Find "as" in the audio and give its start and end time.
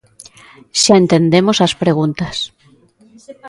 1.65-1.73